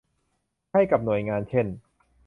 [0.71, 1.67] ให้กับหน่วยงานเช่น